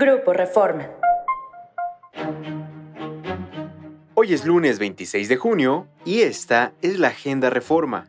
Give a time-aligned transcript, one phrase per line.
[0.00, 0.88] Grupo Reforma.
[4.14, 8.06] Hoy es lunes 26 de junio y esta es la Agenda Reforma.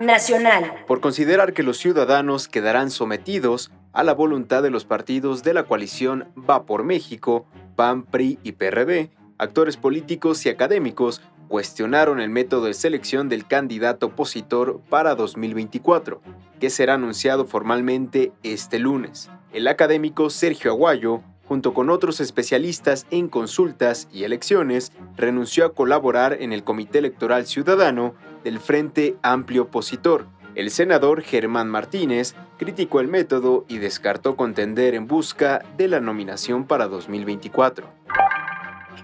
[0.00, 0.74] Nacional.
[0.88, 5.62] Por considerar que los ciudadanos quedarán sometidos a la voluntad de los partidos de la
[5.62, 7.46] coalición Va por México,
[7.76, 14.06] PAN, PRI y PRD, actores políticos y académicos cuestionaron el método de selección del candidato
[14.06, 16.20] opositor para 2024,
[16.58, 19.30] que será anunciado formalmente este lunes.
[19.54, 26.38] El académico Sergio Aguayo, junto con otros especialistas en consultas y elecciones, renunció a colaborar
[26.40, 30.26] en el Comité Electoral Ciudadano del Frente Amplio Opositor.
[30.56, 36.66] El senador Germán Martínez criticó el método y descartó contender en busca de la nominación
[36.66, 37.86] para 2024.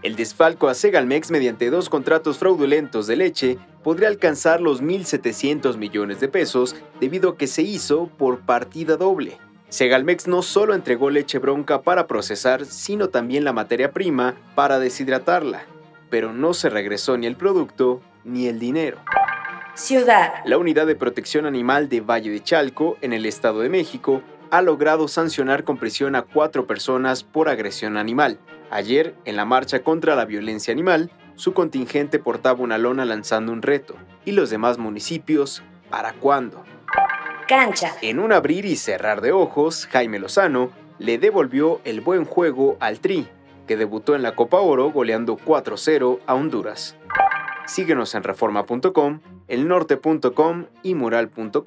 [0.03, 6.19] El desfalco a Segalmex mediante dos contratos fraudulentos de leche podría alcanzar los 1.700 millones
[6.19, 9.39] de pesos debido a que se hizo por partida doble.
[9.71, 15.63] Segalmex no solo entregó leche bronca para procesar, sino también la materia prima para deshidratarla,
[16.11, 18.99] pero no se regresó ni el producto ni el dinero.
[19.75, 20.33] Ciudad.
[20.45, 24.61] La Unidad de Protección Animal de Valle de Chalco, en el Estado de México, ha
[24.61, 28.39] logrado sancionar con prisión a cuatro personas por agresión animal.
[28.71, 33.63] Ayer, en la marcha contra la violencia animal, su contingente portaba una lona lanzando un
[33.63, 33.95] reto.
[34.25, 36.65] ¿Y los demás municipios, para cuándo?
[38.01, 40.71] En un abrir y cerrar de ojos, Jaime Lozano
[41.01, 43.27] le devolvió el buen juego al Tri,
[43.67, 46.97] que debutó en la Copa Oro goleando 4-0 a Honduras.
[47.67, 51.61] Síguenos en reforma.com, elnorte.com y mural.com.mx.